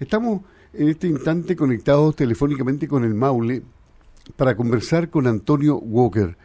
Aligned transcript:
Estamos 0.00 0.42
en 0.72 0.88
este 0.88 1.06
instante 1.06 1.54
conectados 1.54 2.16
telefónicamente 2.16 2.88
con 2.88 3.04
el 3.04 3.14
Maule 3.14 3.62
para 4.36 4.56
conversar 4.56 5.08
con 5.08 5.26
Antonio 5.26 5.76
Walker, 5.76 6.36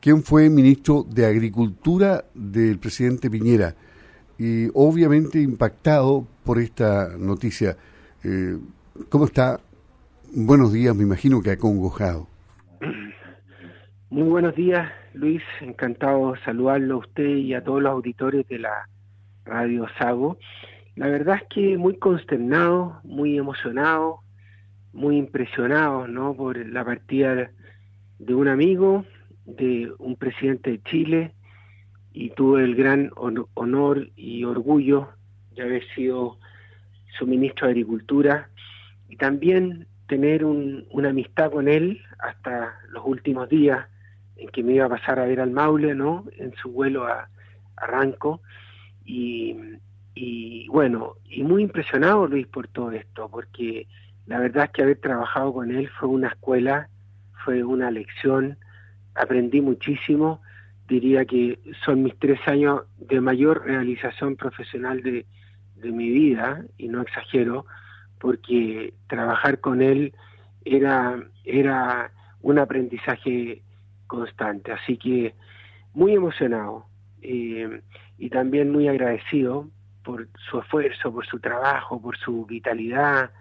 quien 0.00 0.22
fue 0.22 0.48
ministro 0.48 1.04
de 1.08 1.26
Agricultura 1.26 2.24
del 2.34 2.78
presidente 2.78 3.30
Piñera 3.30 3.74
y 4.38 4.68
obviamente 4.74 5.40
impactado 5.40 6.26
por 6.44 6.58
esta 6.58 7.16
noticia. 7.18 7.76
Eh, 8.24 8.56
¿Cómo 9.10 9.26
está? 9.26 9.60
Buenos 10.34 10.72
días, 10.72 10.94
me 10.96 11.02
imagino 11.02 11.42
que 11.42 11.50
acongojado. 11.50 12.28
Muy 14.08 14.28
buenos 14.28 14.54
días, 14.54 14.90
Luis. 15.12 15.42
Encantado 15.60 16.32
de 16.32 16.40
saludarlo 16.40 16.94
a 16.94 16.98
usted 16.98 17.26
y 17.26 17.52
a 17.54 17.62
todos 17.62 17.82
los 17.82 17.92
auditores 17.92 18.46
de 18.48 18.60
la 18.60 18.88
Radio 19.44 19.86
Sago. 19.98 20.38
La 20.96 21.08
verdad 21.08 21.36
es 21.36 21.48
que 21.50 21.76
muy 21.76 21.98
consternado, 21.98 23.00
muy 23.04 23.36
emocionado, 23.36 24.20
muy 24.94 25.18
impresionado 25.18 26.08
¿no? 26.08 26.34
por 26.34 26.56
la 26.56 26.86
partida 26.86 27.50
de 28.18 28.34
un 28.34 28.48
amigo, 28.48 29.04
de 29.44 29.92
un 29.98 30.16
presidente 30.16 30.70
de 30.70 30.82
Chile, 30.84 31.32
y 32.14 32.30
tuve 32.30 32.64
el 32.64 32.74
gran 32.74 33.10
honor 33.14 34.08
y 34.16 34.44
orgullo 34.44 35.10
de 35.54 35.64
haber 35.64 35.86
sido 35.94 36.38
su 37.18 37.26
ministro 37.26 37.66
de 37.66 37.72
Agricultura 37.72 38.48
y 39.10 39.16
también 39.16 39.86
tener 40.08 40.46
una 40.46 41.10
amistad 41.10 41.50
con 41.50 41.68
él 41.68 42.00
hasta 42.20 42.74
los 42.88 43.04
últimos 43.04 43.50
días 43.50 43.86
en 44.36 44.48
que 44.48 44.62
me 44.62 44.72
iba 44.72 44.86
a 44.86 44.90
pasar 44.90 45.18
a 45.18 45.26
ver 45.26 45.40
al 45.40 45.50
Maule, 45.50 45.94
¿no? 45.94 46.24
En 46.38 46.54
su 46.54 46.72
vuelo 46.72 47.06
a, 47.06 47.28
a 47.76 47.86
Ranco. 47.86 48.40
Y, 49.04 49.54
y 50.16 50.66
bueno, 50.68 51.16
y 51.26 51.44
muy 51.44 51.62
impresionado 51.62 52.26
Luis 52.26 52.46
por 52.46 52.66
todo 52.68 52.90
esto, 52.90 53.28
porque 53.28 53.86
la 54.26 54.40
verdad 54.40 54.64
es 54.64 54.70
que 54.70 54.82
haber 54.82 54.98
trabajado 54.98 55.52
con 55.52 55.70
él 55.70 55.90
fue 56.00 56.08
una 56.08 56.28
escuela, 56.28 56.88
fue 57.44 57.62
una 57.62 57.90
lección, 57.90 58.56
aprendí 59.14 59.60
muchísimo, 59.60 60.40
diría 60.88 61.26
que 61.26 61.58
son 61.84 62.02
mis 62.02 62.18
tres 62.18 62.40
años 62.48 62.84
de 62.96 63.20
mayor 63.20 63.66
realización 63.66 64.36
profesional 64.36 65.02
de, 65.02 65.26
de 65.76 65.92
mi 65.92 66.08
vida, 66.08 66.64
y 66.78 66.88
no 66.88 67.02
exagero, 67.02 67.66
porque 68.18 68.94
trabajar 69.08 69.60
con 69.60 69.82
él 69.82 70.14
era, 70.64 71.22
era 71.44 72.10
un 72.40 72.58
aprendizaje 72.58 73.62
constante, 74.06 74.72
así 74.72 74.96
que 74.96 75.34
muy 75.92 76.14
emocionado 76.14 76.86
eh, 77.20 77.82
y 78.16 78.30
también 78.30 78.72
muy 78.72 78.88
agradecido 78.88 79.68
por 80.06 80.28
su 80.48 80.60
esfuerzo, 80.60 81.12
por 81.12 81.26
su 81.26 81.40
trabajo, 81.40 82.00
por 82.00 82.16
su 82.16 82.46
vitalidad, 82.46 83.32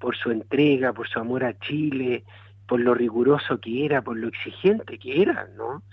por 0.00 0.16
su 0.16 0.32
entrega, 0.32 0.92
por 0.92 1.08
su 1.08 1.20
amor 1.20 1.44
a 1.44 1.56
Chile, 1.60 2.24
por 2.66 2.80
lo 2.80 2.94
riguroso 2.94 3.60
que 3.60 3.84
era, 3.86 4.02
por 4.02 4.16
lo 4.16 4.26
exigente 4.26 4.98
que 4.98 5.22
era, 5.22 5.48
¿no? 5.56 5.84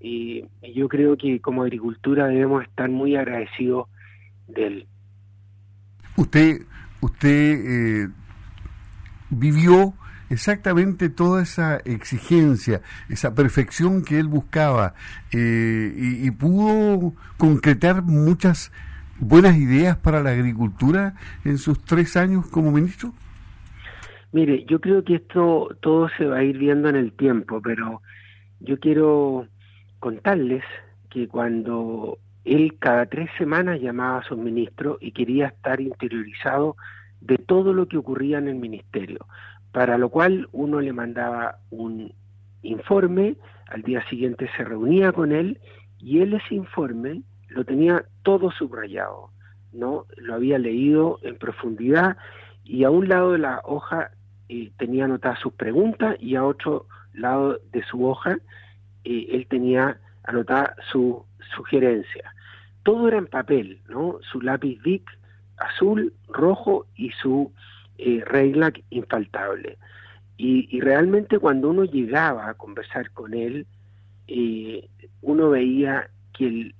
Y, 0.00 0.46
yo 0.74 0.88
creo 0.88 1.18
que 1.18 1.40
como 1.40 1.62
agricultura 1.62 2.28
debemos 2.28 2.62
estar 2.62 2.88
muy 2.88 3.14
agradecidos 3.14 3.88
de 4.46 4.66
él. 4.66 4.86
Usted, 6.16 6.62
usted 7.00 7.28
eh, 7.28 8.08
vivió 9.28 9.92
exactamente 10.30 11.10
toda 11.10 11.42
esa 11.42 11.76
exigencia, 11.76 12.80
esa 13.10 13.34
perfección 13.34 14.02
que 14.02 14.18
él 14.18 14.28
buscaba 14.28 14.94
eh, 15.32 15.92
y, 15.94 16.26
y, 16.26 16.30
pudo 16.30 17.14
concretar 17.36 18.02
muchas 18.02 18.72
buenas 19.20 19.56
ideas 19.56 19.96
para 19.96 20.22
la 20.22 20.30
agricultura 20.30 21.14
en 21.44 21.58
sus 21.58 21.84
tres 21.84 22.16
años 22.16 22.46
como 22.46 22.70
ministro? 22.70 23.12
Mire, 24.32 24.64
yo 24.66 24.80
creo 24.80 25.04
que 25.04 25.16
esto 25.16 25.76
todo 25.80 26.08
se 26.16 26.26
va 26.26 26.38
a 26.38 26.44
ir 26.44 26.58
viendo 26.58 26.88
en 26.88 26.96
el 26.96 27.12
tiempo, 27.12 27.60
pero 27.62 28.02
yo 28.60 28.78
quiero 28.78 29.46
contarles 30.00 30.62
que 31.10 31.28
cuando 31.28 32.18
él 32.44 32.76
cada 32.78 33.06
tres 33.06 33.30
semanas 33.38 33.80
llamaba 33.80 34.18
a 34.18 34.24
sus 34.24 34.38
ministros 34.38 34.98
y 35.00 35.12
quería 35.12 35.48
estar 35.48 35.80
interiorizado 35.80 36.76
de 37.20 37.38
todo 37.38 37.72
lo 37.72 37.88
que 37.88 37.96
ocurría 37.96 38.38
en 38.38 38.48
el 38.48 38.56
ministerio, 38.56 39.26
para 39.72 39.98
lo 39.98 40.08
cual 40.10 40.48
uno 40.52 40.80
le 40.80 40.92
mandaba 40.92 41.58
un 41.70 42.12
informe, 42.62 43.36
al 43.68 43.82
día 43.82 44.06
siguiente 44.08 44.48
se 44.56 44.64
reunía 44.64 45.12
con 45.12 45.32
él 45.32 45.58
y 45.98 46.20
él 46.20 46.34
ese 46.34 46.54
informe 46.54 47.22
lo 47.58 47.64
tenía 47.64 48.04
todo 48.22 48.52
subrayado, 48.52 49.30
¿no? 49.72 50.06
Lo 50.16 50.34
había 50.36 50.60
leído 50.60 51.18
en 51.22 51.36
profundidad 51.36 52.16
y 52.62 52.84
a 52.84 52.90
un 52.90 53.08
lado 53.08 53.32
de 53.32 53.38
la 53.38 53.62
hoja 53.64 54.12
eh, 54.48 54.70
tenía 54.78 55.06
anotadas 55.06 55.40
sus 55.40 55.54
preguntas 55.54 56.14
y 56.20 56.36
a 56.36 56.44
otro 56.44 56.86
lado 57.14 57.58
de 57.72 57.82
su 57.82 58.06
hoja 58.06 58.38
eh, 59.02 59.26
él 59.32 59.48
tenía 59.50 59.98
anotada 60.22 60.76
su 60.92 61.24
sugerencia. 61.56 62.32
Todo 62.84 63.08
era 63.08 63.18
en 63.18 63.26
papel, 63.26 63.80
¿no? 63.88 64.20
Su 64.30 64.40
lápiz 64.40 64.80
Bic 64.82 65.10
azul, 65.56 66.14
rojo 66.28 66.86
y 66.94 67.10
su 67.10 67.52
eh, 67.98 68.22
regla 68.24 68.72
infaltable. 68.90 69.78
Y, 70.36 70.68
y, 70.70 70.80
realmente 70.80 71.40
cuando 71.40 71.70
uno 71.70 71.82
llegaba 71.82 72.48
a 72.48 72.54
conversar 72.54 73.10
con 73.10 73.34
él, 73.34 73.66
eh, 74.28 74.88
uno 75.22 75.50
veía 75.50 76.08
que 76.32 76.46
el, 76.46 76.74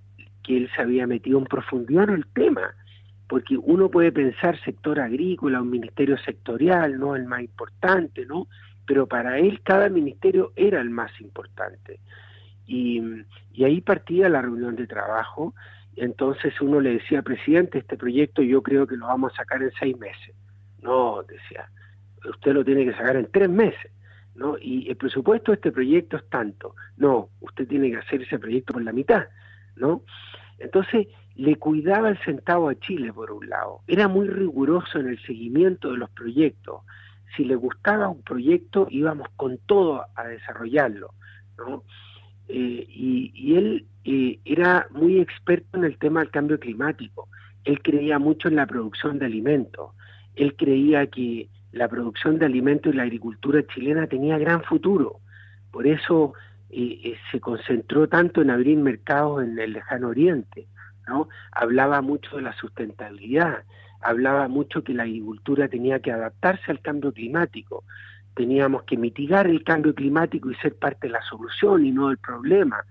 que 0.48 0.56
él 0.56 0.70
se 0.74 0.80
había 0.80 1.06
metido 1.06 1.38
en 1.38 1.44
profundidad 1.44 2.04
en 2.04 2.14
el 2.14 2.26
tema, 2.28 2.74
porque 3.28 3.58
uno 3.58 3.90
puede 3.90 4.10
pensar 4.10 4.58
sector 4.64 4.98
agrícola, 4.98 5.60
un 5.60 5.68
ministerio 5.68 6.16
sectorial, 6.16 6.98
no 6.98 7.14
el 7.14 7.26
más 7.26 7.42
importante, 7.42 8.24
¿no? 8.24 8.48
Pero 8.86 9.06
para 9.06 9.38
él 9.38 9.60
cada 9.62 9.90
ministerio 9.90 10.52
era 10.56 10.80
el 10.80 10.88
más 10.88 11.10
importante. 11.20 12.00
Y, 12.66 13.02
ahí 13.62 13.82
partía 13.82 14.30
la 14.30 14.40
reunión 14.40 14.74
de 14.74 14.86
trabajo, 14.86 15.52
entonces 15.96 16.58
uno 16.62 16.80
le 16.80 16.94
decía, 16.94 17.20
presidente, 17.20 17.78
este 17.80 17.98
proyecto 17.98 18.40
yo 18.40 18.62
creo 18.62 18.86
que 18.86 18.96
lo 18.96 19.08
vamos 19.08 19.32
a 19.32 19.36
sacar 19.36 19.62
en 19.62 19.72
seis 19.78 19.98
meses. 19.98 20.34
No, 20.80 21.22
decía, 21.24 21.68
usted 22.24 22.54
lo 22.54 22.64
tiene 22.64 22.86
que 22.86 22.92
sacar 22.92 23.16
en 23.16 23.30
tres 23.30 23.50
meses. 23.50 23.92
¿no? 24.34 24.56
Y 24.58 24.88
el 24.88 24.96
presupuesto 24.96 25.50
de 25.50 25.56
este 25.56 25.72
proyecto 25.72 26.16
es 26.16 26.26
tanto. 26.30 26.74
No, 26.96 27.28
usted 27.40 27.68
tiene 27.68 27.90
que 27.90 27.98
hacer 27.98 28.22
ese 28.22 28.38
proyecto 28.38 28.72
por 28.72 28.82
la 28.82 28.92
mitad. 28.92 29.26
Entonces, 30.58 31.06
le 31.36 31.56
cuidaba 31.56 32.08
el 32.08 32.18
centavo 32.18 32.68
a 32.68 32.74
Chile, 32.74 33.12
por 33.12 33.30
un 33.30 33.48
lado. 33.48 33.80
Era 33.86 34.08
muy 34.08 34.26
riguroso 34.26 34.98
en 34.98 35.08
el 35.08 35.22
seguimiento 35.22 35.92
de 35.92 35.98
los 35.98 36.10
proyectos. 36.10 36.82
Si 37.36 37.44
le 37.44 37.54
gustaba 37.54 38.08
un 38.08 38.22
proyecto, 38.22 38.88
íbamos 38.90 39.28
con 39.36 39.58
todo 39.66 40.04
a 40.16 40.24
desarrollarlo. 40.24 41.14
¿no? 41.58 41.84
Eh, 42.48 42.86
y, 42.88 43.30
y, 43.34 43.56
él 43.56 43.86
eh, 44.04 44.40
era 44.44 44.88
muy 44.90 45.20
experto 45.20 45.78
en 45.78 45.84
el 45.84 45.98
tema 45.98 46.20
del 46.20 46.30
cambio 46.30 46.58
climático. 46.58 47.28
Él 47.64 47.82
creía 47.82 48.18
mucho 48.18 48.48
en 48.48 48.56
la 48.56 48.66
producción 48.66 49.18
de 49.18 49.26
alimentos. 49.26 49.92
Él 50.34 50.56
creía 50.56 51.06
que 51.06 51.48
la 51.72 51.88
producción 51.88 52.38
de 52.38 52.46
alimentos 52.46 52.92
y 52.92 52.96
la 52.96 53.02
agricultura 53.02 53.64
chilena 53.66 54.06
tenía 54.06 54.38
gran 54.38 54.62
futuro. 54.64 55.20
Por 55.70 55.86
eso 55.86 56.32
eh, 56.70 57.16
se 57.32 57.40
concentró 57.40 58.08
tanto 58.08 58.42
en 58.42 58.50
abrir 58.50 58.76
mercados 58.76 59.42
en 59.42 59.58
el 59.58 59.72
lejano 59.72 60.08
oriente, 60.08 60.66
¿no? 61.06 61.28
Hablaba 61.52 62.02
mucho 62.02 62.36
de 62.36 62.42
la 62.42 62.52
sustentabilidad, 62.52 63.64
hablaba 64.02 64.48
mucho 64.48 64.84
que 64.84 64.92
la 64.92 65.04
agricultura 65.04 65.68
tenía 65.68 66.00
que 66.00 66.12
adaptarse 66.12 66.70
al 66.70 66.80
cambio 66.80 67.12
climático, 67.12 67.84
teníamos 68.34 68.82
que 68.82 68.98
mitigar 68.98 69.46
el 69.46 69.64
cambio 69.64 69.94
climático 69.94 70.50
y 70.50 70.56
ser 70.56 70.76
parte 70.76 71.06
de 71.06 71.14
la 71.14 71.22
solución 71.22 71.86
y 71.86 71.90
no 71.90 72.08
del 72.08 72.18
problema. 72.18 72.84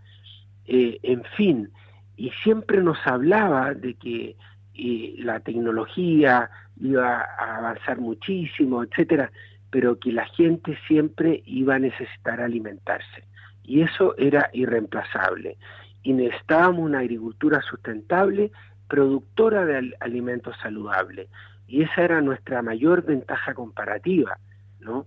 Eh, 0.65 0.99
en 1.03 1.23
fin, 1.35 1.69
y 2.15 2.31
siempre 2.43 2.81
nos 2.81 2.97
hablaba 3.05 3.75
de 3.75 3.93
que 3.93 4.35
eh, 4.73 5.15
la 5.19 5.39
tecnología 5.39 6.49
iba 6.81 7.21
a 7.21 7.57
avanzar 7.57 7.99
muchísimo, 7.99 8.83
etcétera, 8.83 9.31
pero 9.69 9.99
que 9.99 10.11
la 10.11 10.25
gente 10.25 10.77
siempre 10.87 11.43
iba 11.45 11.75
a 11.75 11.79
necesitar 11.79 12.41
alimentarse 12.41 13.27
y 13.67 13.81
eso 13.81 14.17
era 14.17 14.49
irreemplazable. 14.53 15.57
Y 16.01 16.13
necesitábamos 16.13 16.85
una 16.85 16.99
agricultura 16.99 17.61
sustentable, 17.61 18.51
productora 18.87 19.65
de 19.65 19.93
alimentos 19.99 20.55
saludables. 20.63 21.27
Y 21.67 21.83
esa 21.83 22.01
era 22.01 22.21
nuestra 22.21 22.61
mayor 22.61 23.03
ventaja 23.03 23.53
comparativa, 23.53 24.39
¿no? 24.79 25.05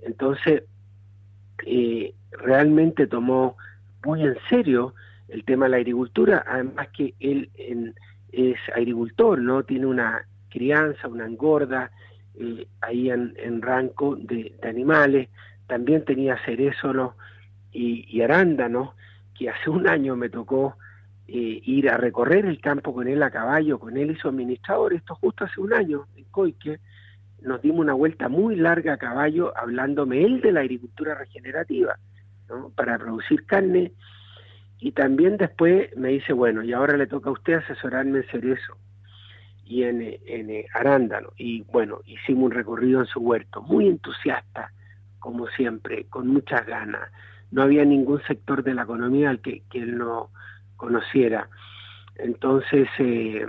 Entonces, 0.00 0.64
eh, 1.64 2.12
realmente 2.32 3.06
tomó 3.06 3.56
muy 4.04 4.24
en 4.24 4.36
serio 4.48 4.94
el 5.28 5.44
tema 5.44 5.66
de 5.66 5.70
la 5.70 5.76
agricultura, 5.76 6.44
además 6.46 6.88
que 6.88 7.14
él 7.20 7.48
es 8.32 8.58
agricultor, 8.74 9.38
¿no? 9.38 9.62
Tiene 9.62 9.86
una 9.86 10.26
crianza, 10.48 11.06
una 11.06 11.26
engorda 11.26 11.92
eh, 12.40 12.66
ahí 12.80 13.08
en, 13.08 13.34
en 13.36 13.62
Ranco 13.62 14.16
de, 14.16 14.52
de, 14.60 14.68
animales, 14.68 15.28
también 15.68 16.04
tenía 16.04 16.36
cerezo, 16.44 17.14
y, 17.72 18.06
y 18.08 18.22
arándanos, 18.22 18.90
que 19.36 19.48
hace 19.48 19.70
un 19.70 19.88
año 19.88 20.16
me 20.16 20.28
tocó 20.28 20.76
eh, 21.32 21.62
ir 21.64 21.88
a 21.88 21.96
recorrer 21.96 22.44
el 22.44 22.60
campo 22.60 22.92
con 22.92 23.06
él 23.06 23.22
a 23.22 23.30
caballo, 23.30 23.78
con 23.78 23.96
él 23.96 24.10
y 24.10 24.16
su 24.16 24.28
administrador, 24.28 24.94
esto 24.94 25.14
justo 25.14 25.44
hace 25.44 25.60
un 25.60 25.72
año 25.72 26.06
en 26.16 26.24
Coique, 26.24 26.80
nos 27.40 27.62
dimos 27.62 27.78
una 27.80 27.94
vuelta 27.94 28.28
muy 28.28 28.56
larga 28.56 28.94
a 28.94 28.98
caballo 28.98 29.56
hablándome 29.56 30.24
él 30.24 30.40
de 30.40 30.50
la 30.50 30.60
agricultura 30.60 31.14
regenerativa, 31.14 31.98
¿no? 32.48 32.70
para 32.70 32.98
producir 32.98 33.46
carne. 33.46 33.92
Y 34.78 34.92
también 34.92 35.36
después 35.36 35.96
me 35.96 36.08
dice, 36.08 36.32
bueno, 36.32 36.64
y 36.64 36.72
ahora 36.72 36.96
le 36.96 37.06
toca 37.06 37.28
a 37.30 37.32
usted 37.32 37.54
asesorarme 37.54 38.18
en 38.18 38.26
cerezo 38.28 38.76
y 39.64 39.84
en, 39.84 40.02
en 40.26 40.64
arándano. 40.74 41.32
Y 41.36 41.62
bueno, 41.62 42.00
hicimos 42.06 42.46
un 42.46 42.50
recorrido 42.50 43.00
en 43.00 43.06
su 43.06 43.20
huerto, 43.20 43.62
muy 43.62 43.86
entusiasta, 43.86 44.72
como 45.20 45.46
siempre, 45.48 46.06
con 46.10 46.26
muchas 46.26 46.66
ganas. 46.66 47.08
No 47.50 47.62
había 47.62 47.84
ningún 47.84 48.22
sector 48.22 48.62
de 48.62 48.74
la 48.74 48.82
economía 48.82 49.30
al 49.30 49.40
que, 49.40 49.62
él 49.72 49.98
no 49.98 50.30
conociera. 50.76 51.48
Entonces, 52.16 52.88
eh, 52.98 53.46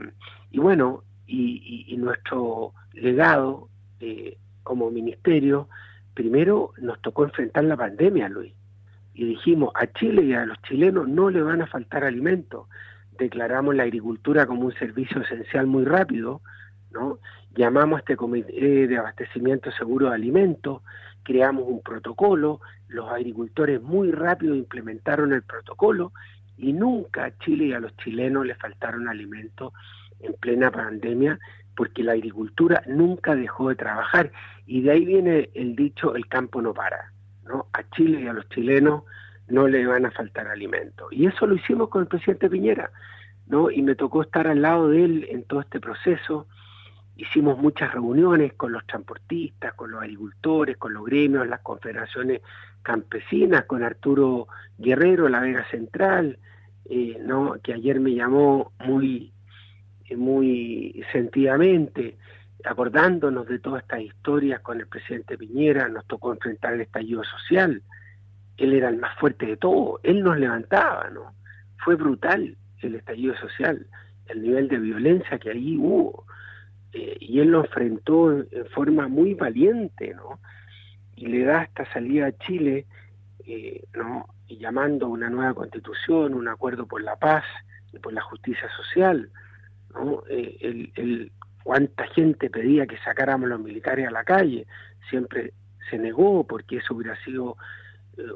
y 0.52 0.60
bueno, 0.60 1.04
y, 1.28 1.96
nuestro 1.98 2.74
legado 2.94 3.70
eh, 4.00 4.38
como 4.64 4.92
ministerio, 4.92 5.70
primero 6.14 6.72
nos 6.78 7.02
tocó 7.02 7.24
enfrentar 7.24 7.64
la 7.64 7.78
pandemia, 7.78 8.28
Luis, 8.28 8.54
y 9.14 9.26
dijimos, 9.26 9.72
a 9.76 9.88
Chile 9.88 10.24
y 10.24 10.34
a 10.34 10.46
los 10.46 10.62
chilenos 10.64 11.08
no 11.08 11.30
le 11.30 11.42
van 11.42 11.62
a 11.62 11.68
faltar 11.68 12.04
alimentos. 12.04 12.68
Declaramos 13.18 13.76
la 13.76 13.84
agricultura 13.84 14.46
como 14.46 14.66
un 14.66 14.74
servicio 14.74 15.22
esencial 15.22 15.68
muy 15.68 15.86
rápido, 15.86 16.42
¿no? 16.92 17.20
Llamamos 17.56 17.98
a 17.98 18.00
este 18.00 18.16
comité 18.16 18.88
de 18.88 18.98
abastecimiento 18.98 19.72
seguro 19.72 20.10
de 20.10 20.16
alimentos, 20.16 20.82
creamos 21.24 21.66
un 21.68 21.82
protocolo, 21.82 22.62
los 22.92 23.10
agricultores 23.10 23.82
muy 23.82 24.12
rápido 24.12 24.56
implementaron 24.56 25.34
el 25.34 25.44
protocolo 25.44 26.12
y 26.58 26.74
nunca 26.74 27.26
a 27.26 27.38
Chile 27.40 27.66
y 27.66 27.74
a 27.74 27.80
los 27.80 27.96
chilenos 27.98 28.46
les 28.46 28.58
faltaron 28.58 29.08
alimentos 29.08 29.74
en 30.20 30.34
plena 30.34 30.72
pandemia 30.72 31.40
porque 31.76 32.04
la 32.04 32.12
agricultura 32.12 32.84
nunca 32.88 33.36
dejó 33.36 33.70
de 33.70 33.76
trabajar 33.76 34.32
y 34.68 34.82
de 34.82 34.92
ahí 34.92 35.06
viene 35.06 35.50
el 35.54 35.76
dicho 35.76 36.16
el 36.16 36.28
campo 36.28 36.62
no 36.62 36.74
para, 36.74 37.12
¿no? 37.46 37.68
A 37.74 37.84
Chile 37.92 38.22
y 38.22 38.28
a 38.28 38.34
los 38.34 38.48
chilenos 38.50 39.04
no 39.48 39.68
le 39.68 39.86
van 39.86 40.06
a 40.06 40.12
faltar 40.12 40.48
alimentos. 40.48 41.12
Y 41.12 41.26
eso 41.26 41.48
lo 41.48 41.56
hicimos 41.56 41.90
con 41.90 42.04
el 42.04 42.08
presidente 42.08 42.50
Piñera, 42.50 42.92
¿no? 43.48 43.72
Y 43.72 43.82
me 43.82 43.96
tocó 43.96 44.22
estar 44.22 44.48
al 44.48 44.62
lado 44.62 44.90
de 44.90 45.04
él 45.04 45.28
en 45.30 45.44
todo 45.44 45.62
este 45.62 45.80
proceso. 45.80 46.48
Hicimos 47.18 47.58
muchas 47.58 47.94
reuniones 47.94 48.54
con 48.54 48.72
los 48.72 48.86
transportistas, 48.86 49.74
con 49.74 49.92
los 49.92 50.02
agricultores, 50.02 50.78
con 50.78 50.94
los 50.94 51.06
gremios, 51.06 51.48
las 51.48 51.62
confederaciones 51.62 52.42
campesinas, 52.82 53.66
con 53.66 53.84
Arturo 53.84 54.48
Guerrero, 54.78 55.30
la 55.30 55.40
Vega 55.40 55.66
Central, 55.70 56.40
eh, 56.90 57.18
¿no? 57.22 57.58
que 57.62 57.74
ayer 57.74 58.00
me 58.00 58.14
llamó 58.14 58.72
muy 58.80 59.32
muy 60.16 61.04
sentidamente, 61.12 62.18
acordándonos 62.64 63.48
de 63.48 63.60
todas 63.60 63.84
estas 63.84 64.02
historias 64.02 64.62
con 64.62 64.80
el 64.80 64.88
presidente 64.88 65.38
Piñera, 65.38 65.88
nos 65.88 66.06
tocó 66.06 66.32
enfrentar 66.32 66.74
el 66.74 66.82
estallido 66.82 67.24
social. 67.24 67.82
Él 68.58 68.74
era 68.74 68.90
el 68.90 68.98
más 68.98 69.18
fuerte 69.18 69.46
de 69.46 69.58
todo, 69.58 70.00
él 70.04 70.22
nos 70.22 70.38
levantaba, 70.38 71.10
¿no? 71.10 71.34
Fue 71.78 71.96
brutal 71.96 72.56
el 72.82 72.96
estallido 72.96 73.36
social, 73.38 73.86
el 74.28 74.42
nivel 74.42 74.68
de 74.68 74.80
violencia 74.80 75.40
que 75.40 75.52
ahí 75.52 75.78
hubo. 75.78 76.26
Eh, 76.94 77.18
y 77.20 77.40
él 77.40 77.50
lo 77.50 77.62
enfrentó 77.64 78.32
en, 78.32 78.48
forma 78.74 79.08
muy 79.08 79.34
valiente, 79.34 80.14
¿no? 80.14 80.40
Y 81.16 81.28
le 81.28 81.46
da 81.46 81.64
esta 81.64 81.92
salida 81.94 82.28
a 82.28 82.38
Chile, 82.38 82.86
eh, 83.46 83.84
¿no? 83.94 84.28
Y 84.48 84.58
llamando 84.58 85.06
a 85.06 85.10
una 85.10 85.30
nueva 85.30 85.54
constitución, 85.54 86.34
un 86.34 86.48
acuerdo 86.48 86.86
por 86.86 87.02
la 87.02 87.16
paz 87.16 87.46
y 87.94 88.00
por 88.00 88.14
la 88.14 88.22
justicia 88.22 88.68
social. 88.76 89.30
¿no? 89.94 90.24
Eh, 90.30 90.90
el, 90.96 91.32
cuánta 91.64 92.08
gente 92.08 92.50
pedía 92.50 92.88
que 92.88 92.98
sacáramos 93.00 93.48
los 93.48 93.60
militares 93.60 94.08
a 94.08 94.12
la 94.12 94.24
calle, 94.24 94.66
siempre 95.10 95.54
se 95.90 95.98
negó 95.98 96.46
porque 96.46 96.78
eso 96.78 96.96
hubiera 96.96 97.16
sido 97.24 97.58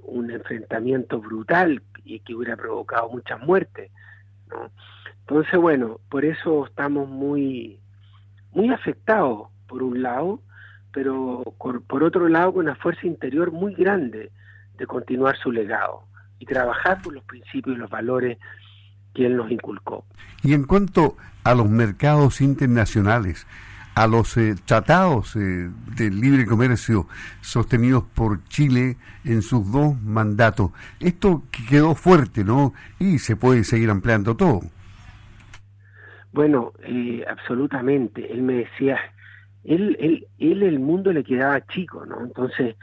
un 0.04 0.32
enfrentamiento 0.32 1.20
brutal 1.20 1.82
y 2.04 2.20
que 2.20 2.34
hubiera 2.34 2.56
provocado 2.56 3.10
muchas 3.10 3.42
muertes. 3.42 3.92
¿no? 4.50 4.72
Entonces, 5.22 5.60
bueno, 5.60 6.00
por 6.10 6.24
eso 6.24 6.68
estamos 6.68 7.10
muy, 7.10 7.80
muy 8.56 8.74
afectados, 8.74 9.50
por 9.68 9.84
un 9.84 10.02
lado, 10.02 10.42
pero 10.92 11.44
por 11.88 12.04
otro 12.04 12.30
lado 12.30 12.54
con 12.54 12.66
una 12.66 12.76
fuerza 12.76 13.06
interior 13.06 13.52
muy 13.52 13.74
grande 13.74 14.32
de 14.78 14.88
continuar 14.88 15.38
su 15.38 15.52
legado 15.52 16.04
y 16.40 16.46
trabajar 16.46 17.02
por 17.02 17.14
los 17.14 17.24
principios 17.26 17.76
y 17.76 17.80
los 17.80 17.90
valores 17.90 18.38
que 19.14 19.26
él 19.26 19.36
nos 19.38 19.52
inculcó. 19.52 20.06
Y 20.44 20.54
en 20.54 20.64
cuanto 20.64 21.18
a 21.44 21.54
los 21.54 21.70
mercados 21.70 22.42
internacionales, 22.42 23.46
a 23.96 24.08
los 24.08 24.36
eh, 24.38 24.56
tratados 24.66 25.36
eh, 25.36 25.70
de 25.96 26.12
libre 26.12 26.46
comercio 26.46 27.08
sostenidos 27.42 28.04
por 28.14 28.44
Chile 28.50 28.98
en 29.24 29.42
sus 29.42 29.72
dos 29.72 30.00
mandatos, 30.02 30.72
esto 31.00 31.44
quedó 31.70 31.96
fuerte, 31.96 32.44
¿no? 32.44 32.74
Y 33.00 33.20
se 33.20 33.36
puede 33.36 33.64
seguir 33.64 33.90
ampliando 33.90 34.36
todo. 34.36 34.62
Bueno, 36.36 36.74
eh, 36.84 37.24
absolutamente. 37.30 38.30
Él 38.30 38.42
me 38.42 38.56
decía, 38.56 39.00
él, 39.64 39.96
él, 40.02 40.28
él 40.38 40.64
el 40.64 40.80
mundo 40.80 41.14
le 41.14 41.24
quedaba 41.24 41.66
chico, 41.68 42.06
¿no? 42.06 42.20
Entonces 42.26 42.76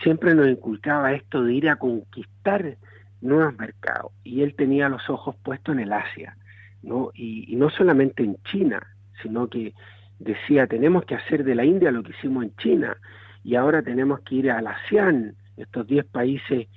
siempre 0.00 0.32
nos 0.32 0.46
inculcaba 0.46 1.12
esto 1.12 1.42
de 1.42 1.54
ir 1.54 1.68
a 1.68 1.74
conquistar 1.74 2.76
nuevos 3.20 3.58
mercados. 3.58 4.12
Y 4.22 4.42
él 4.42 4.54
tenía 4.54 4.88
los 4.88 5.10
ojos 5.10 5.34
puestos 5.42 5.74
en 5.74 5.80
el 5.80 5.92
Asia, 5.92 6.36
¿no? 6.84 7.10
Y, 7.12 7.56
no 7.56 7.68
solamente 7.70 8.22
en 8.22 8.36
China, 8.44 8.80
sino 9.20 9.48
que 9.48 9.74
decía, 10.20 10.68
tenemos 10.68 11.04
que 11.04 11.16
hacer 11.16 11.42
de 11.42 11.56
la 11.56 11.64
India 11.64 11.90
lo 11.90 12.04
que 12.04 12.12
hicimos 12.12 12.44
en 12.44 12.54
China, 12.58 12.96
y 13.42 13.56
ahora 13.56 13.82
tenemos 13.82 14.20
que 14.20 14.36
ir 14.36 14.52
al 14.52 14.68
ASEAN, 14.68 15.34
estos 15.56 15.84
10 15.84 16.04
países 16.06 16.68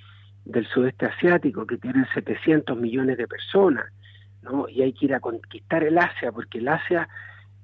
del 0.45 0.65
sudeste 0.65 1.05
asiático 1.05 1.67
que 1.67 1.77
tienen 1.77 2.07
700 2.11 2.75
millones 2.75 3.19
de 3.19 3.27
personas, 3.27 3.85
¿no? 4.43 4.67
Y 4.69 4.81
hay 4.81 4.93
que 4.93 5.05
ir 5.05 5.15
a 5.15 5.19
conquistar 5.19 5.83
el 5.83 5.97
Asia, 5.97 6.31
porque 6.31 6.59
el 6.59 6.67
Asia, 6.67 7.07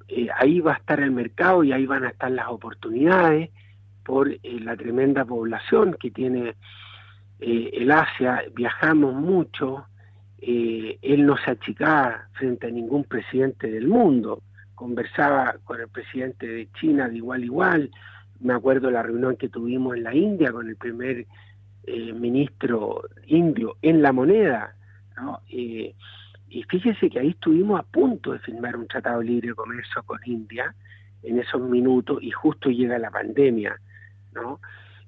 eh, 0.07 0.27
ahí 0.35 0.59
va 0.59 0.73
a 0.73 0.77
estar 0.77 0.99
el 0.99 1.11
mercado 1.11 1.63
y 1.63 1.71
ahí 1.71 1.85
van 1.85 2.05
a 2.05 2.09
estar 2.09 2.31
las 2.31 2.47
oportunidades 2.47 3.49
por 4.03 4.31
eh, 4.31 4.39
la 4.61 4.75
tremenda 4.75 5.25
población 5.25 5.95
que 5.99 6.09
tiene 6.09 6.55
eh, 7.39 7.69
el 7.73 7.91
Asia, 7.91 8.43
viajamos 8.55 9.13
mucho, 9.13 9.85
él 10.41 11.25
no 11.25 11.35
se 11.35 11.51
achicaba 11.51 12.29
frente 12.31 12.67
a 12.67 12.69
ningún 12.69 13.03
presidente 13.03 13.69
del 13.69 13.89
mundo, 13.89 14.41
conversaba 14.73 15.57
con 15.65 15.81
el 15.81 15.89
presidente 15.89 16.47
de 16.47 16.69
China 16.79 17.09
de 17.09 17.17
igual 17.17 17.41
a 17.41 17.45
igual, 17.45 17.91
me 18.39 18.53
acuerdo 18.53 18.89
la 18.89 19.03
reunión 19.03 19.35
que 19.35 19.49
tuvimos 19.49 19.97
en 19.97 20.03
la 20.03 20.15
India 20.15 20.53
con 20.53 20.69
el 20.69 20.77
primer 20.77 21.25
ministro 22.13 23.01
indio 23.27 23.75
en 23.81 24.01
la 24.01 24.13
moneda, 24.13 24.75
y 26.49 26.63
fíjese 26.63 27.09
que 27.09 27.19
ahí 27.19 27.29
estuvimos 27.29 27.79
a 27.79 27.83
punto 27.83 28.31
de 28.31 28.39
firmar 28.39 28.75
un 28.75 28.87
tratado 28.87 29.21
libre 29.21 29.49
de 29.49 29.55
comercio 29.55 30.03
con 30.03 30.19
India 30.25 30.73
en 31.23 31.39
esos 31.39 31.61
minutos 31.61 32.19
y 32.21 32.31
justo 32.31 32.69
llega 32.69 32.97
la 32.97 33.11
pandemia, 33.11 33.79
¿no? 34.33 34.59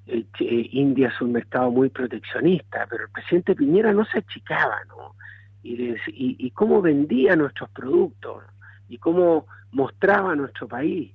Eh, 0.07 0.25
India 0.39 1.09
es 1.09 1.21
un 1.21 1.31
mercado 1.31 1.71
muy 1.71 1.89
proteccionista, 1.89 2.85
pero 2.89 3.05
el 3.05 3.11
presidente 3.11 3.55
Piñera 3.55 3.93
no 3.93 4.05
se 4.05 4.19
achicaba, 4.19 4.77
¿no? 4.87 5.15
Y, 5.63 5.95
y, 6.07 6.51
cómo 6.51 6.81
vendía 6.81 7.35
nuestros 7.35 7.69
productos 7.69 8.43
y 8.89 8.97
cómo 8.97 9.45
mostraba 9.71 10.35
nuestro 10.35 10.67
país 10.67 11.11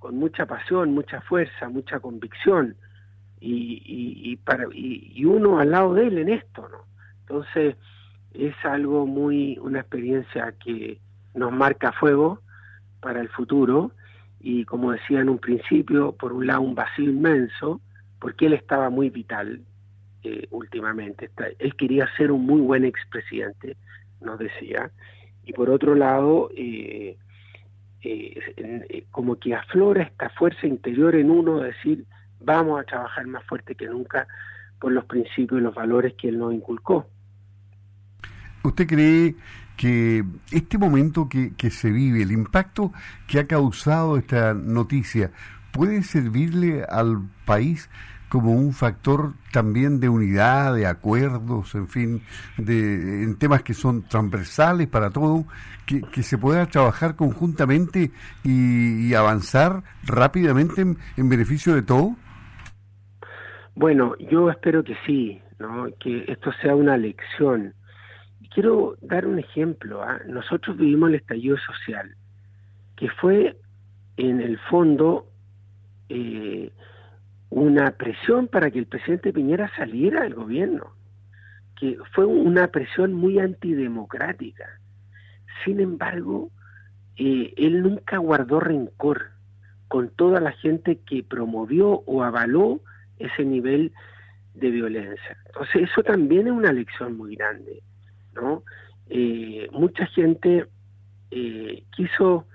con 0.00 0.16
mucha 0.16 0.46
pasión, 0.46 0.92
mucha 0.92 1.20
fuerza, 1.20 1.68
mucha 1.68 2.00
convicción 2.00 2.76
y, 3.40 3.80
y, 3.86 4.36
para, 4.36 4.66
y, 4.72 5.24
uno 5.24 5.60
al 5.60 5.70
lado 5.70 5.94
de 5.94 6.08
él 6.08 6.18
en 6.18 6.28
esto, 6.30 6.68
¿no? 6.68 6.86
Entonces 7.20 7.76
es 8.34 8.54
algo 8.64 9.06
muy, 9.06 9.58
una 9.58 9.80
experiencia 9.80 10.52
que 10.62 11.00
nos 11.34 11.52
marca 11.52 11.92
fuego 11.92 12.40
para 13.00 13.20
el 13.20 13.28
futuro 13.28 13.92
y 14.40 14.64
como 14.64 14.92
decía 14.92 15.20
en 15.20 15.30
un 15.30 15.38
principio, 15.38 16.12
por 16.12 16.32
un 16.32 16.46
lado 16.46 16.60
un 16.60 16.74
vacío 16.74 17.10
inmenso, 17.10 17.80
porque 18.18 18.46
él 18.46 18.52
estaba 18.52 18.90
muy 18.90 19.08
vital 19.08 19.62
eh, 20.22 20.46
últimamente. 20.50 21.30
él 21.58 21.74
quería 21.76 22.06
ser 22.16 22.30
un 22.30 22.44
muy 22.44 22.60
buen 22.60 22.84
expresidente, 22.84 23.76
nos 24.20 24.38
decía, 24.38 24.90
y 25.44 25.52
por 25.52 25.70
otro 25.70 25.94
lado, 25.94 26.50
eh, 26.56 27.16
eh, 28.02 29.04
como 29.10 29.36
que 29.36 29.54
aflora 29.54 30.02
esta 30.02 30.28
fuerza 30.30 30.66
interior 30.66 31.14
en 31.14 31.30
uno, 31.30 31.60
de 31.60 31.68
decir, 31.68 32.04
vamos 32.40 32.80
a 32.80 32.84
trabajar 32.84 33.26
más 33.26 33.44
fuerte 33.44 33.74
que 33.74 33.86
nunca 33.86 34.26
por 34.78 34.92
los 34.92 35.06
principios 35.06 35.60
y 35.60 35.64
los 35.64 35.74
valores 35.74 36.14
que 36.14 36.28
él 36.28 36.38
nos 36.38 36.52
inculcó. 36.52 37.06
¿Usted 38.64 38.86
cree 38.86 39.36
que 39.76 40.24
este 40.50 40.78
momento 40.78 41.28
que, 41.28 41.54
que 41.54 41.70
se 41.70 41.90
vive, 41.90 42.22
el 42.22 42.32
impacto 42.32 42.92
que 43.26 43.38
ha 43.38 43.44
causado 43.44 44.16
esta 44.16 44.54
noticia, 44.54 45.30
puede 45.72 46.02
servirle 46.02 46.84
al 46.84 47.28
país 47.44 47.90
como 48.28 48.52
un 48.52 48.72
factor 48.72 49.34
también 49.52 50.00
de 50.00 50.08
unidad, 50.08 50.74
de 50.74 50.86
acuerdos, 50.86 51.74
en 51.76 51.86
fin, 51.86 52.22
de, 52.58 53.22
en 53.22 53.38
temas 53.38 53.62
que 53.62 53.74
son 53.74 54.02
transversales 54.08 54.88
para 54.88 55.10
todo, 55.10 55.44
que, 55.86 56.00
que 56.00 56.24
se 56.24 56.36
pueda 56.36 56.66
trabajar 56.66 57.14
conjuntamente 57.14 58.10
y, 58.42 59.14
avanzar 59.14 59.84
rápidamente 60.04 60.82
en, 60.82 61.28
beneficio 61.28 61.76
de 61.76 61.82
todo? 61.82 62.16
Bueno, 63.76 64.16
yo 64.18 64.50
espero 64.50 64.82
que 64.82 64.96
sí, 65.06 65.40
¿no? 65.60 65.86
que 66.00 66.24
esto 66.26 66.50
sea 66.60 66.74
una 66.74 66.96
lección. 66.96 67.74
Quiero 68.54 68.96
dar 69.00 69.26
un 69.26 69.40
ejemplo. 69.40 70.02
¿ah? 70.02 70.20
Nosotros 70.26 70.76
vivimos 70.76 71.08
el 71.08 71.16
estallido 71.16 71.56
social, 71.58 72.14
que 72.96 73.10
fue 73.10 73.58
en 74.16 74.40
el 74.40 74.58
fondo 74.70 75.26
eh, 76.08 76.70
una 77.50 77.90
presión 77.92 78.46
para 78.46 78.70
que 78.70 78.78
el 78.78 78.86
presidente 78.86 79.32
Piñera 79.32 79.70
saliera 79.76 80.22
del 80.22 80.34
gobierno, 80.34 80.94
que 81.76 81.98
fue 82.12 82.26
una 82.26 82.68
presión 82.68 83.12
muy 83.12 83.40
antidemocrática. 83.40 84.66
Sin 85.64 85.80
embargo, 85.80 86.52
eh, 87.16 87.52
él 87.56 87.82
nunca 87.82 88.18
guardó 88.18 88.60
rencor 88.60 89.30
con 89.88 90.10
toda 90.10 90.38
la 90.40 90.52
gente 90.52 91.00
que 91.00 91.24
promovió 91.24 92.04
o 92.06 92.22
avaló 92.22 92.80
ese 93.18 93.44
nivel 93.44 93.92
de 94.54 94.70
violencia. 94.70 95.36
Entonces, 95.46 95.90
eso 95.90 96.04
también 96.04 96.46
es 96.46 96.52
una 96.52 96.72
lección 96.72 97.16
muy 97.16 97.34
grande, 97.34 97.82
¿no? 98.34 98.62
Eh, 99.08 99.68
mucha 99.72 100.06
gente 100.06 100.66
eh, 101.30 101.84
quiso 101.94 102.46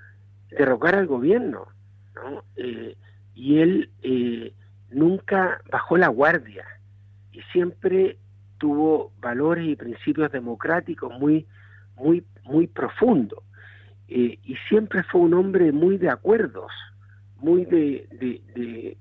derrocar 0.50 0.94
al 0.96 1.06
gobierno, 1.06 1.66
¿no? 2.14 2.44
y 3.34 3.58
él 3.58 3.90
nunca 4.90 5.62
bajó 5.70 5.96
la 5.96 6.08
guardia 6.08 6.66
y 7.32 7.40
siempre 7.52 8.18
tuvo 8.58 9.12
valores 9.20 9.66
y 9.66 9.76
principios 9.76 10.30
democráticos 10.30 11.18
muy, 11.18 11.46
muy, 11.96 12.24
muy 12.44 12.66
profundos. 12.66 13.42
Eh, 14.08 14.38
y 14.44 14.56
siempre 14.68 15.02
fue 15.04 15.20
un 15.20 15.34
hombre 15.34 15.72
muy 15.72 15.96
de 15.96 16.10
acuerdos, 16.10 16.72
muy 17.38 17.64
de, 17.64 18.06
de, 18.20 18.96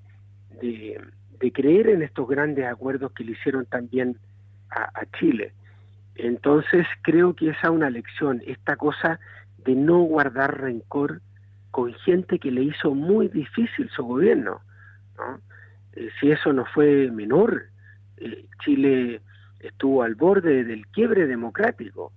de, 0.62 1.52
creer 1.52 1.90
en 1.90 2.04
estos 2.04 2.28
grandes 2.28 2.66
acuerdos 2.66 3.12
que 3.14 3.24
le 3.24 3.32
hicieron 3.32 3.66
también 3.66 4.18
a, 4.70 5.04
Chile. 5.18 5.52
Entonces 6.22 6.86
creo 7.02 7.34
que 7.34 7.50
esa 7.50 7.68
es 7.68 7.70
una 7.70 7.90
lección, 7.90 8.42
esta 8.46 8.76
cosa 8.76 9.20
de 9.58 9.74
no 9.74 10.00
guardar 10.00 10.60
rencor 10.60 11.22
con 11.72 11.94
gente 11.94 12.40
que 12.40 12.52
le 12.52 12.64
hizo 12.64 12.94
muy 12.94 13.30
difícil 13.30 13.90
su 13.96 14.04
gobierno. 14.04 14.62
¿no? 15.18 15.40
Eh, 15.94 16.10
si 16.20 16.32
eso 16.32 16.52
no 16.52 16.66
fue 16.66 17.10
menor, 17.12 17.64
eh, 18.18 18.46
Chile 18.64 19.22
estuvo 19.60 20.04
al 20.04 20.16
borde 20.16 20.64
del 20.64 20.88
quiebre 20.88 21.26
democrático, 21.26 22.12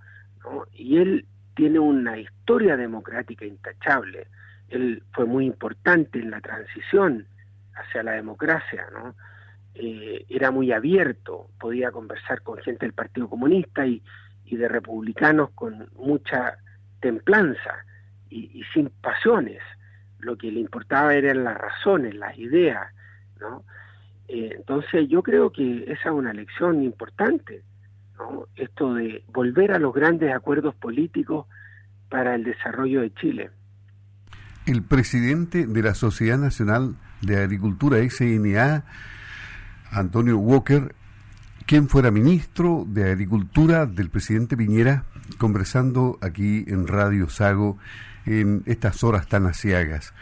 y 0.73 0.99
él 0.99 1.27
tiene 1.55 1.79
una 1.79 2.19
historia 2.19 2.77
democrática 2.77 3.45
intachable. 3.45 4.27
Él 4.69 5.03
fue 5.13 5.27
muy 5.27 5.47
importante 5.47 6.19
en 6.19 6.31
la 6.31 6.41
transición 6.41 7.27
hacia 7.75 8.03
la 8.03 8.13
democracia, 8.13 8.85
¿no? 8.93 9.15
Eh, 9.75 10.27
era 10.29 10.51
muy 10.51 10.71
abierto, 10.73 11.49
podía 11.59 11.91
conversar 11.91 12.43
con 12.43 12.59
gente 12.59 12.85
del 12.85 12.93
Partido 12.93 13.29
Comunista 13.29 13.87
y, 13.87 14.03
de 14.51 14.69
republicanos 14.69 15.49
con 15.55 15.89
mucha 15.97 16.59
templanza 17.01 17.87
y, 18.29 18.51
y, 18.53 18.63
sin 18.75 18.91
pasiones. 19.01 19.63
Lo 20.19 20.37
que 20.37 20.53
le 20.53 20.61
importaba 20.61 21.15
eran 21.15 21.43
las 21.43 21.57
razones, 21.57 22.15
las 22.15 22.37
ideas, 22.37 22.93
¿no? 23.41 23.65
Eh, 24.29 24.55
entonces 24.57 25.09
yo 25.09 25.23
creo 25.23 25.51
que 25.53 25.85
esa 25.85 26.09
es 26.09 26.15
una 26.15 26.33
lección 26.33 26.83
importante, 26.83 27.63
¿no? 28.19 28.47
Esto 28.57 28.95
de 28.95 29.25
volver 29.29 29.73
a 29.73 29.79
los 29.79 29.93
grandes 29.93 30.35
acuerdos 30.35 30.75
políticos 30.75 31.47
para 32.09 32.35
el 32.35 32.45
desarrollo 32.45 33.01
de 33.03 33.13
Chile. 33.15 33.51
El 34.67 34.83
presidente 34.85 35.67
de 35.67 35.83
la 35.83 35.95
Sociedad 35.95 36.39
Nacional 36.39 36.97
de 37.21 37.43
Agricultura, 37.43 37.99
SNA, 38.09 38.85
Antonio 39.93 40.39
Walker, 40.39 40.95
quien 41.67 41.89
fuera 41.89 42.11
ministro 42.11 42.85
de 42.89 43.11
Agricultura 43.11 43.87
del 43.87 44.11
presidente 44.11 44.57
Piñera, 44.57 45.05
conversando 45.39 46.19
aquí 46.21 46.65
en 46.67 46.87
Radio 46.87 47.29
Sago 47.29 47.79
en 48.27 48.63
estas 48.67 49.05
horas 49.05 49.29
tan 49.29 49.47
asiagas. 49.47 50.15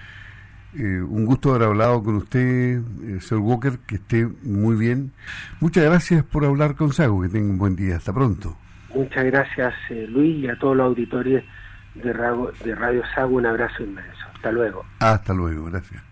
Eh, 0.75 1.01
un 1.01 1.27
gusto 1.27 1.51
haber 1.51 1.69
hablado 1.69 2.03
con 2.03 2.17
usted, 2.17 2.79
eh, 2.79 3.21
señor 3.21 3.43
Walker, 3.43 3.79
que 3.87 3.97
esté 3.97 4.29
muy 4.43 4.77
bien. 4.77 5.13
Muchas 5.61 5.85
gracias 5.85 6.25
por 6.25 6.45
hablar 6.45 6.77
con 6.77 6.93
Sago, 6.93 7.23
que 7.23 7.29
tenga 7.29 7.51
un 7.51 7.59
buen 7.59 7.75
día. 7.75 7.97
Hasta 7.97 8.13
pronto. 8.13 8.57
Muchas 8.95 9.25
gracias, 9.25 9.75
eh, 9.91 10.07
Luis, 10.09 10.45
y 10.45 10.49
a 10.49 10.57
todos 10.59 10.77
los 10.77 10.87
auditores 10.87 11.45
de 11.95 12.13
Radio, 12.13 12.53
de 12.65 12.75
Radio 12.75 13.03
Sago. 13.15 13.37
Un 13.37 13.47
abrazo 13.47 13.83
inmenso. 13.83 14.27
Hasta 14.35 14.53
luego. 14.53 14.85
Hasta 15.01 15.35
luego, 15.35 15.65
gracias. 15.65 16.10